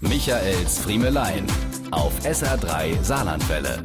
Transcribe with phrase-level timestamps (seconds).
[0.00, 1.44] Michaels Friemelein
[1.90, 3.84] auf SR3 Saarlandwelle.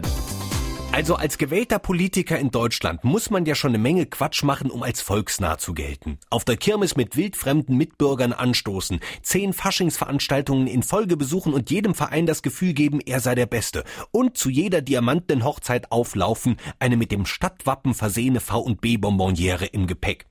[0.92, 4.84] Also als gewählter Politiker in Deutschland muss man ja schon eine Menge Quatsch machen, um
[4.84, 6.20] als volksnah zu gelten.
[6.30, 12.28] Auf der Kirmes mit wildfremden Mitbürgern anstoßen, zehn Faschingsveranstaltungen in Folge besuchen und jedem Verein
[12.28, 13.84] das Gefühl geben, er sei der Beste.
[14.12, 20.28] Und zu jeder diamantenen Hochzeit auflaufen, eine mit dem Stadtwappen versehene V&B Bonbonniere im Gepäck.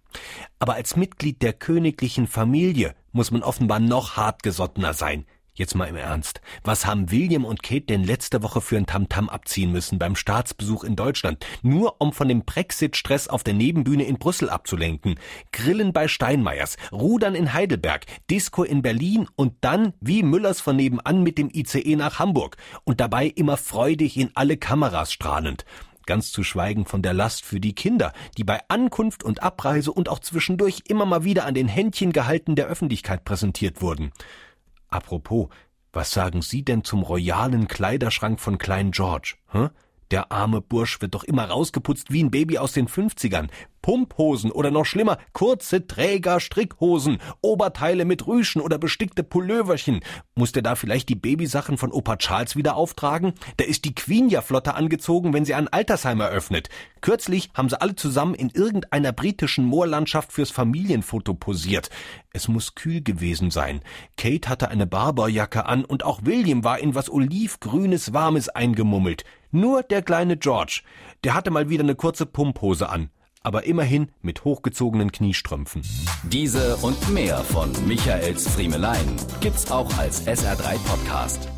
[0.60, 5.26] Aber als Mitglied der königlichen Familie muss man offenbar noch hartgesottener sein.
[5.54, 6.40] Jetzt mal im Ernst.
[6.64, 10.82] Was haben William und Kate denn letzte Woche für ein Tamtam abziehen müssen beim Staatsbesuch
[10.82, 11.44] in Deutschland?
[11.60, 15.16] Nur um von dem Brexit-Stress auf der Nebenbühne in Brüssel abzulenken.
[15.52, 21.22] Grillen bei Steinmeiers, Rudern in Heidelberg, Disco in Berlin und dann wie Müllers von nebenan
[21.22, 22.56] mit dem ICE nach Hamburg.
[22.84, 25.66] Und dabei immer freudig in alle Kameras strahlend.
[26.06, 30.08] Ganz zu schweigen von der Last für die Kinder, die bei Ankunft und Abreise und
[30.08, 34.12] auch zwischendurch immer mal wieder an den Händchen gehalten der Öffentlichkeit präsentiert wurden.
[34.92, 35.48] Apropos,
[35.92, 39.36] was sagen Sie denn zum royalen Kleiderschrank von Klein George?
[39.50, 39.68] Hä?
[40.12, 43.48] Der arme Bursch wird doch immer rausgeputzt wie ein Baby aus den 50ern.
[43.80, 50.00] Pumphosen oder noch schlimmer, kurze Träger Strickhosen, Oberteile mit Rüschen oder bestickte Pulloverchen.
[50.34, 53.32] Muss der da vielleicht die Babysachen von Opa Charles wieder auftragen?
[53.56, 56.68] Da ist die Queen ja flotter angezogen, wenn sie ein Altersheim eröffnet.
[57.00, 61.88] Kürzlich haben sie alle zusammen in irgendeiner britischen Moorlandschaft fürs Familienfoto posiert.
[62.34, 63.80] Es muss kühl gewesen sein.
[64.18, 69.24] Kate hatte eine Barberjacke an und auch William war in was olivgrünes Warmes eingemummelt.
[69.54, 70.80] Nur der kleine George,
[71.24, 73.10] der hatte mal wieder eine kurze Pumphose an,
[73.42, 75.82] aber immerhin mit hochgezogenen Kniestrümpfen.
[76.22, 81.51] Diese und mehr von Michaels Friemelein gibt's auch als SR3 Podcast.